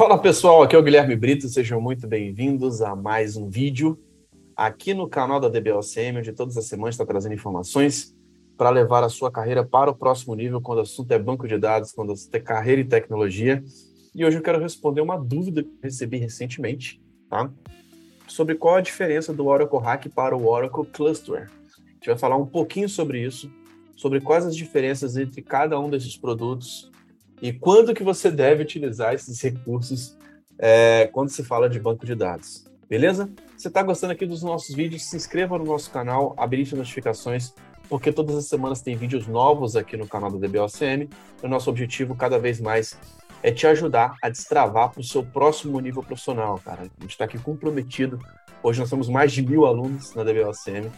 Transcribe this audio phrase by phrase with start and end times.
[0.00, 4.02] Fala pessoal, aqui é o Guilherme Brito, sejam muito bem-vindos a mais um vídeo
[4.56, 8.16] aqui no canal da DBOCM, onde todas as semanas está trazendo informações
[8.56, 11.58] para levar a sua carreira para o próximo nível, quando o assunto é banco de
[11.58, 13.62] dados, quando o assunto é carreira e tecnologia.
[14.14, 16.98] E hoje eu quero responder uma dúvida que recebi recentemente,
[17.28, 17.52] tá?
[18.26, 21.50] Sobre qual a diferença do Oracle Hack para o Oracle Cluster.
[21.76, 23.52] A gente vai falar um pouquinho sobre isso,
[23.98, 26.90] sobre quais as diferenças entre cada um desses produtos
[27.40, 30.16] e quando que você deve utilizar esses recursos
[30.58, 32.64] é, quando se fala de banco de dados.
[32.88, 33.30] Beleza?
[33.56, 37.54] Se você está gostando aqui dos nossos vídeos, se inscreva no nosso canal, habilite notificações
[37.90, 41.10] porque todas as semanas tem vídeos novos aqui no canal do DBOCM.
[41.42, 42.96] O nosso objetivo cada vez mais
[43.42, 46.82] é te ajudar a destravar para o seu próximo nível profissional, cara.
[46.82, 48.20] A gente está aqui comprometido.
[48.62, 50.88] Hoje nós temos mais de mil alunos na DBOCM,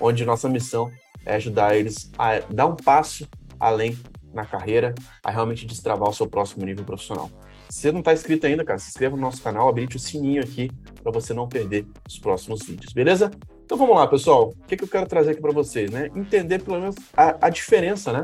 [0.00, 0.90] onde nossa missão
[1.26, 3.28] é ajudar eles a dar um passo
[3.60, 3.98] além
[4.32, 7.30] na carreira, a realmente destravar o seu próximo nível profissional.
[7.68, 10.42] Se você não está inscrito ainda, cara, se inscreva no nosso canal, habilite o sininho
[10.42, 10.70] aqui
[11.02, 13.30] para você não perder os próximos vídeos, beleza?
[13.64, 14.54] Então vamos lá, pessoal.
[14.58, 16.08] O que, que eu quero trazer aqui para vocês, né?
[16.16, 18.22] Entender pelo menos a, a, diferença, né?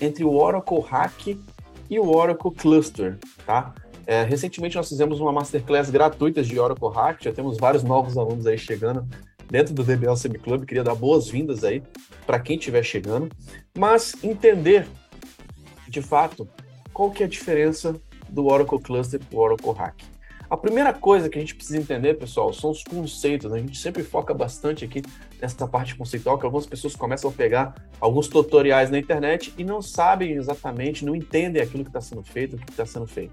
[0.00, 1.36] Entre o Oracle Hack
[1.90, 3.74] e o Oracle Cluster, tá?
[4.06, 8.46] É, recentemente nós fizemos uma masterclass gratuita de Oracle Hack, já temos vários novos alunos
[8.46, 9.06] aí chegando
[9.50, 10.64] dentro do DBL Semi Club.
[10.64, 11.82] Queria dar boas-vindas aí
[12.26, 13.28] para quem estiver chegando,
[13.76, 14.86] mas entender
[15.88, 16.48] de fato
[16.92, 17.94] qual que é a diferença
[18.28, 20.02] do Oracle Cluster para o Oracle Hack.
[20.50, 23.50] A primeira coisa que a gente precisa entender, pessoal, são os conceitos.
[23.50, 23.58] Né?
[23.58, 25.02] A gente sempre foca bastante aqui
[25.40, 29.82] nessa parte conceitual, que algumas pessoas começam a pegar alguns tutoriais na internet e não
[29.82, 33.32] sabem exatamente, não entendem aquilo que está sendo feito, o que está sendo feito.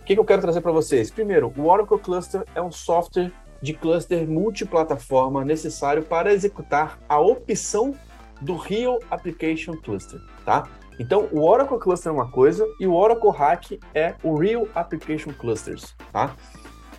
[0.00, 1.08] O que, que eu quero trazer para vocês?
[1.08, 3.30] Primeiro, o Oracle Cluster é um software
[3.62, 7.94] de cluster multiplataforma necessário para executar a opção
[8.40, 10.68] do Real Application Cluster, tá?
[10.98, 15.32] Então, o Oracle Cluster é uma coisa e o Oracle Hack é o Real Application
[15.32, 16.34] Clusters, tá?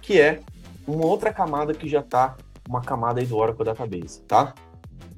[0.02, 0.40] Que é
[0.88, 2.38] uma outra camada que já está
[2.68, 4.54] uma camada aí do Oracle Database, tá?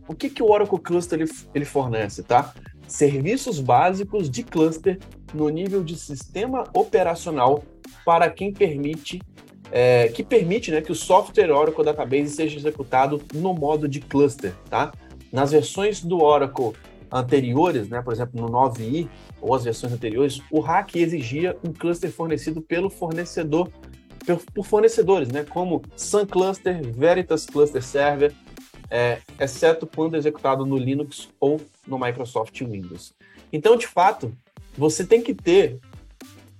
[0.07, 2.53] O que, que o Oracle Cluster ele, ele fornece, tá?
[2.87, 4.99] Serviços básicos de cluster
[5.33, 7.63] no nível de sistema operacional
[8.05, 9.21] para quem permite
[9.71, 14.53] é, que permite né, que o software Oracle Database seja executado no modo de cluster,
[14.69, 14.91] tá?
[15.31, 16.73] Nas versões do Oracle
[17.11, 19.09] anteriores, né, por exemplo, no 9i
[19.41, 23.69] ou as versões anteriores, o hack exigia um cluster fornecido pelo fornecedor,
[24.53, 28.33] por fornecedores, né, como Sun Cluster, Veritas Cluster Server,
[28.89, 33.13] é, exceto quando executado no Linux ou no Microsoft Windows.
[33.51, 34.33] Então, de fato,
[34.77, 35.79] você tem que ter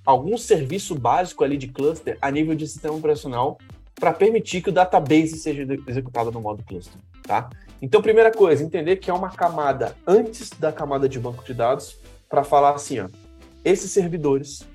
[0.05, 3.57] algum serviço básico ali de cluster a nível de sistema operacional
[4.01, 7.51] para permitir que o database seja executado no modo cluster, tá?
[7.79, 11.99] Então, primeira coisa, entender que é uma camada antes da camada de banco de dados
[12.27, 13.07] para falar assim, ó,
[13.63, 14.67] esses servidores,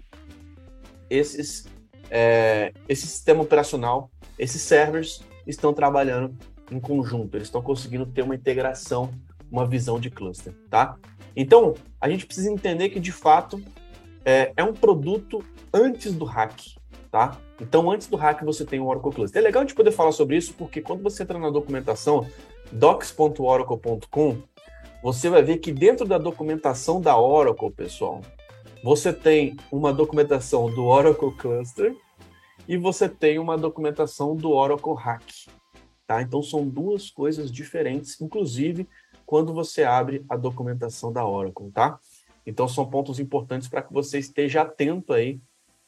[1.10, 1.66] esses,
[2.08, 6.32] é, esse sistema operacional, esses servers estão trabalhando
[6.70, 9.10] em conjunto, eles estão conseguindo ter uma integração,
[9.50, 10.96] uma visão de cluster, tá?
[11.34, 13.60] Então, a gente precisa entender que, de fato,
[14.24, 15.44] é, é um produto
[15.74, 16.60] antes do hack,
[17.10, 17.38] tá?
[17.60, 19.40] Então, antes do hack, você tem o Oracle Cluster.
[19.40, 22.26] É legal a gente poder falar sobre isso, porque quando você entra na documentação
[22.72, 24.38] docs.oracle.com,
[25.02, 28.20] você vai ver que dentro da documentação da Oracle, pessoal,
[28.82, 31.96] você tem uma documentação do Oracle Cluster
[32.68, 35.22] e você tem uma documentação do Oracle Hack.
[36.06, 36.22] Tá?
[36.22, 38.88] Então, são duas coisas diferentes, inclusive
[39.26, 41.98] quando você abre a documentação da Oracle, tá?
[42.46, 45.40] Então, são pontos importantes para que você esteja atento aí,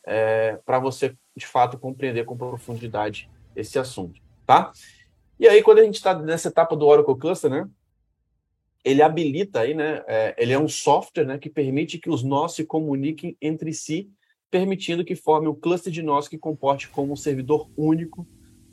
[0.07, 4.73] é, para você de fato compreender com profundidade esse assunto, tá?
[5.39, 7.69] E aí, quando a gente está nessa etapa do Oracle Cluster, né?
[8.85, 10.03] Ele habilita aí, né?
[10.07, 14.11] É, ele é um software, né, que permite que os nós se comuniquem entre si,
[14.51, 18.27] permitindo que forme um cluster de nós que comporte como um servidor único,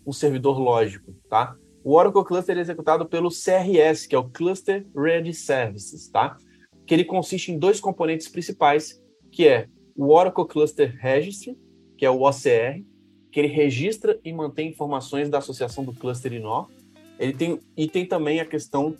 [0.05, 1.55] um servidor lógico, tá?
[1.83, 6.37] O Oracle Cluster é executado pelo CRS, que é o Cluster Ready Services, tá?
[6.85, 8.99] Que ele consiste em dois componentes principais,
[9.31, 11.57] que é o Oracle Cluster Registry,
[11.97, 12.84] que é o OCR,
[13.31, 16.66] que ele registra e mantém informações da associação do cluster e nó.
[17.19, 18.96] Ele tem e tem também a questão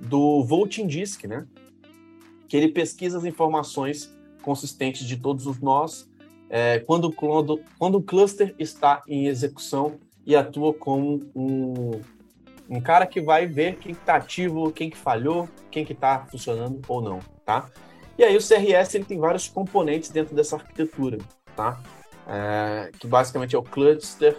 [0.00, 1.46] do Voting Disk, né?
[2.48, 6.08] Que ele pesquisa as informações consistentes de todos os nós
[6.48, 12.00] é, quando, quando, quando o cluster está em execução e atua como um,
[12.68, 16.80] um cara que vai ver quem está ativo, quem que falhou, quem que está funcionando
[16.88, 17.68] ou não, tá?
[18.18, 21.18] E aí o CRS ele tem vários componentes dentro dessa arquitetura,
[21.54, 21.80] tá?
[22.26, 24.36] é, que basicamente é o Cluster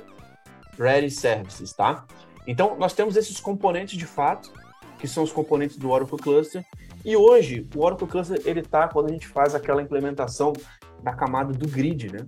[0.78, 2.06] Ready Services, tá?
[2.46, 4.52] Então, nós temos esses componentes de fato,
[5.00, 6.66] que são os componentes do Oracle Cluster,
[7.04, 10.54] e hoje o Oracle Cluster ele tá quando a gente faz aquela implementação
[11.02, 12.26] da camada do grid, né?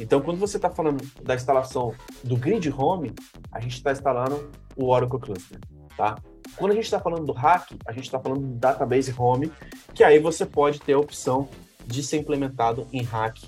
[0.00, 1.94] Então, quando você está falando da instalação
[2.24, 3.12] do Grid Home,
[3.52, 5.58] a gente está instalando o Oracle Cluster,
[5.96, 6.16] tá?
[6.56, 9.50] Quando a gente está falando do hack, a gente está falando do Database Home,
[9.92, 11.48] que aí você pode ter a opção
[11.86, 13.38] de ser implementado em hack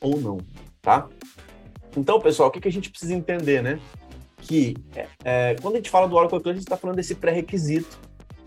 [0.00, 0.38] ou não,
[0.82, 1.08] tá?
[1.96, 3.80] Então, pessoal, o que, que a gente precisa entender, né?
[4.40, 7.14] Que é, é, quando a gente fala do Oracle Cluster, a gente está falando desse
[7.14, 7.98] pré-requisito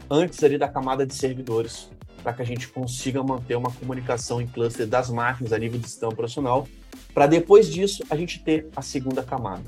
[0.10, 1.90] antes ali da camada de servidores,
[2.22, 5.88] para que a gente consiga manter uma comunicação em cluster das máquinas a nível de
[5.88, 6.68] sistema operacional,
[7.14, 9.64] para depois disso a gente ter a segunda camada,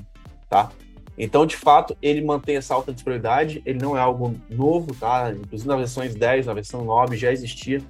[0.48, 0.70] tá?
[1.16, 5.32] Então, de fato, ele mantém essa alta disponibilidade, ele não é algo novo, tá?
[5.32, 7.80] Inclusive na versões 10, na versão 9 já existia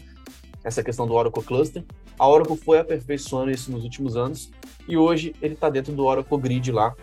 [0.63, 1.85] essa questão do Oracle Cluster.
[2.19, 4.51] A Oracle foi aperfeiçoando isso nos últimos anos
[4.87, 6.95] e hoje ele está dentro do Oracle Grid lá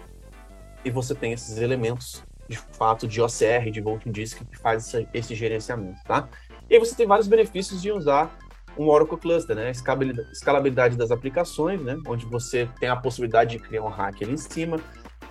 [0.86, 5.08] e você tem esses elementos de fato de OCR, de Volting Disk que faz esse,
[5.14, 6.30] esse gerenciamento, tá?
[6.70, 8.38] E aí você tem vários benefícios de usar
[8.78, 9.72] um Oracle Cluster, né?
[9.72, 11.98] Escalabilidade das aplicações, né?
[12.08, 14.80] Onde você tem a possibilidade de criar um hack ali em cima,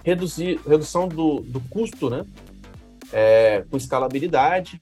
[0.05, 2.25] reduzir, redução do, do custo, né?
[3.13, 4.81] É, com escalabilidade,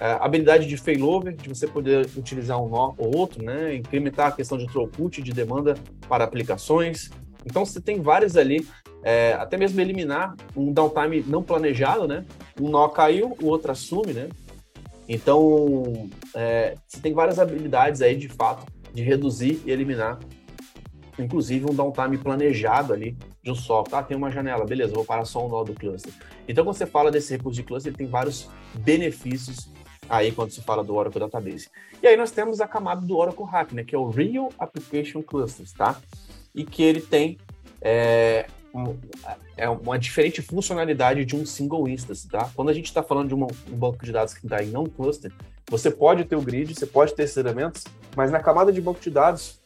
[0.00, 3.74] é, habilidade de failover, de você poder utilizar um nó ou outro, né?
[3.74, 5.74] Incrementar a questão de throughput, de demanda
[6.08, 7.10] para aplicações.
[7.44, 8.66] Então você tem várias ali,
[9.02, 12.24] é, até mesmo eliminar um downtime não planejado, né?
[12.60, 14.28] Um nó caiu, o outro assume, né?
[15.08, 20.18] Então é, você tem várias habilidades aí de fato de reduzir e eliminar,
[21.18, 23.98] inclusive um downtime planejado ali de um software.
[23.98, 26.12] Ah, tem uma janela, beleza, vou parar só um nó do cluster.
[26.48, 29.70] Então, quando você fala desse recurso de cluster, ele tem vários benefícios
[30.08, 31.68] aí quando se fala do Oracle Database.
[32.02, 35.22] E aí nós temos a camada do Oracle Hack, né, que é o Real Application
[35.22, 35.96] Clusters, tá?
[36.54, 37.38] E que ele tem
[37.80, 38.96] é, um,
[39.56, 42.50] é uma diferente funcionalidade de um single instance, tá?
[42.54, 44.84] Quando a gente está falando de uma, um banco de dados que está em não
[44.86, 45.32] cluster,
[45.68, 47.84] você pode ter o grid, você pode ter esses elementos,
[48.14, 49.60] mas na camada de banco de dados,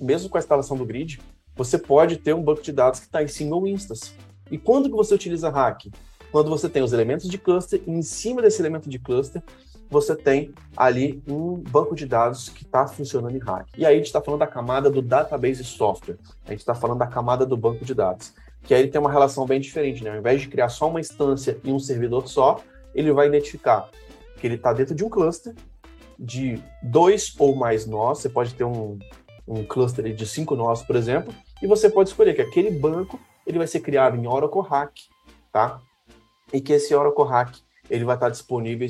[0.00, 1.20] mesmo com a instalação do grid,
[1.54, 4.12] você pode ter um banco de dados que está em single instance.
[4.50, 5.88] E quando que você utiliza hack?
[6.30, 9.42] quando você tem os elementos de cluster e em cima desse elemento de cluster
[9.90, 13.66] você tem ali um banco de dados que está funcionando em hack.
[13.76, 16.98] E aí a gente está falando da camada do database software, a gente está falando
[16.98, 18.34] da camada do banco de dados,
[18.64, 20.10] que aí ele tem uma relação bem diferente, né?
[20.10, 22.60] Ao invés de criar só uma instância e um servidor só,
[22.94, 23.88] ele vai identificar
[24.38, 25.54] que ele está dentro de um cluster
[26.18, 28.98] de dois ou mais nós, você pode ter um,
[29.48, 33.58] um cluster de cinco nós, por exemplo, e você pode escolher que aquele banco ele
[33.58, 34.92] vai ser criado em Oracle Hack,
[35.50, 35.80] tá?
[36.52, 37.56] e que esse Oracle Hack
[37.90, 38.86] ele vai estar disponível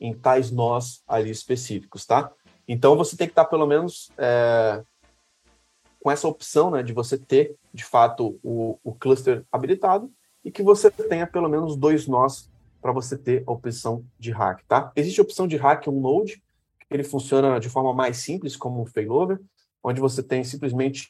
[0.00, 2.32] em tais nós ali específicos, tá?
[2.66, 4.82] Então você tem que estar pelo menos é,
[6.00, 10.10] com essa opção, né, de você ter de fato o, o cluster habilitado
[10.44, 12.50] e que você tenha pelo menos dois nós
[12.80, 14.90] para você ter a opção de hack, tá?
[14.96, 16.42] Existe a opção de hack um node,
[16.90, 19.40] ele funciona de forma mais simples como um failover,
[19.82, 21.08] onde você tem simplesmente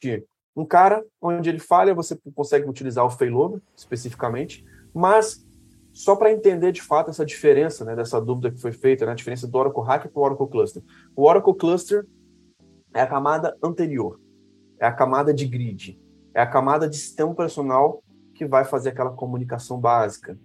[0.55, 5.45] um cara onde ele falha, você consegue utilizar o failover especificamente, mas
[5.91, 9.15] só para entender de fato essa diferença, né, dessa dúvida que foi feita, né, a
[9.15, 10.83] diferença do Oracle Hack para o Oracle Cluster.
[11.15, 12.05] O Oracle Cluster
[12.93, 14.19] é a camada anterior,
[14.79, 15.99] é a camada de grid,
[16.33, 18.03] é a camada de sistema operacional
[18.33, 20.37] que vai fazer aquela comunicação básica,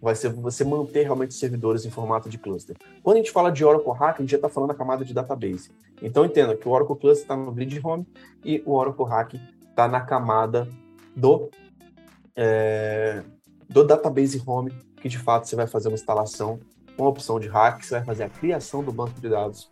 [0.00, 2.76] vai ser você manter realmente os servidores em formato de cluster.
[3.02, 5.12] Quando a gente fala de Oracle Hack, a gente já está falando da camada de
[5.12, 5.70] database.
[6.00, 8.06] Então entenda que o Oracle Cluster está no grid home
[8.44, 9.34] e o Oracle Hack
[9.68, 10.68] está na camada
[11.16, 11.50] do
[12.36, 13.22] é,
[13.68, 16.58] do database home que de fato você vai fazer uma instalação
[16.96, 19.68] com a opção de hack, você vai fazer a criação do banco de dados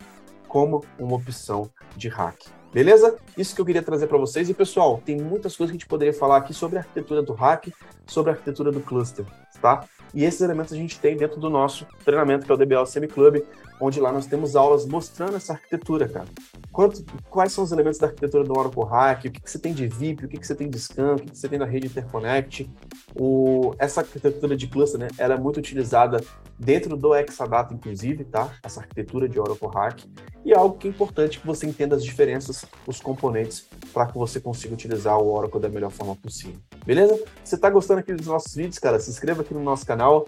[0.47, 2.56] como uma opção de hack.
[2.73, 3.17] Beleza?
[3.37, 4.49] Isso que eu queria trazer para vocês.
[4.49, 7.33] E pessoal, tem muitas coisas que a gente poderia falar aqui sobre a arquitetura do
[7.33, 7.69] hack,
[8.05, 9.25] sobre a arquitetura do cluster,
[9.61, 9.85] tá?
[10.13, 13.07] E esses elementos a gente tem dentro do nosso treinamento, que é o DBL Semi
[13.07, 13.43] Club,
[13.79, 16.27] onde lá nós temos aulas mostrando essa arquitetura, cara.
[16.77, 19.73] Quanto, quais são os elementos da arquitetura do Oracle Hack, o que, que você tem
[19.73, 21.65] de VIP, o que, que você tem de scan, o que, que você tem na
[21.65, 22.69] rede Interconnect.
[23.19, 26.23] O, essa arquitetura de cluster, né, ela é muito utilizada
[26.59, 28.53] dentro do Exadata, inclusive, tá?
[28.61, 30.03] Essa arquitetura de Oracle Hack.
[30.45, 34.15] E é algo que é importante que você entenda as diferenças, os componentes, para que
[34.15, 36.59] você consiga utilizar o Oracle da melhor forma possível.
[36.85, 37.15] Beleza?
[37.43, 40.27] Se você está gostando aqui dos nossos vídeos, cara, se inscreva aqui no nosso canal,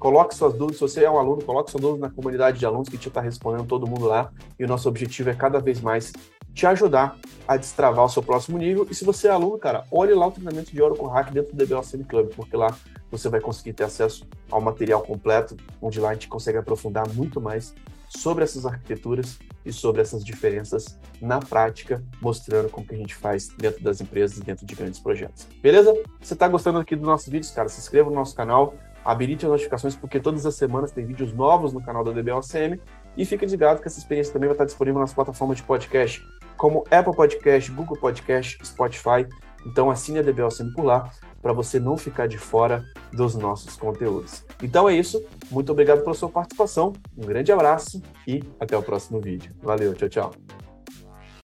[0.00, 0.78] Coloque suas dúvidas.
[0.78, 3.20] Se você é um aluno, coloque suas dúvidas na comunidade de alunos que te está
[3.20, 4.32] respondendo todo mundo lá.
[4.58, 6.10] E o nosso objetivo é cada vez mais
[6.54, 8.86] te ajudar a destravar o seu próximo nível.
[8.90, 11.66] E se você é aluno, cara, olhe lá o treinamento de Oracle Hack dentro do
[11.66, 12.74] DBOCM Club, porque lá
[13.10, 17.38] você vai conseguir ter acesso ao material completo, onde lá a gente consegue aprofundar muito
[17.38, 17.74] mais
[18.08, 23.48] sobre essas arquiteturas e sobre essas diferenças na prática, mostrando como que a gente faz
[23.48, 25.46] dentro das empresas e dentro de grandes projetos.
[25.62, 25.92] Beleza?
[26.20, 27.68] Você está gostando aqui dos nossos vídeos, cara?
[27.68, 31.72] Se inscreva no nosso canal, habilite as notificações, porque todas as semanas tem vídeos novos
[31.72, 32.80] no canal da DBOCM.
[33.16, 36.24] E fica ligado que essa experiência também vai estar disponível nas plataformas de podcast,
[36.56, 39.26] como Apple Podcast, Google Podcast, Spotify.
[39.66, 41.10] Então assine a DBOCM por lá,
[41.42, 44.44] para você não ficar de fora dos nossos conteúdos.
[44.62, 49.20] Então é isso, muito obrigado pela sua participação, um grande abraço e até o próximo
[49.20, 49.52] vídeo.
[49.62, 50.59] Valeu, tchau, tchau.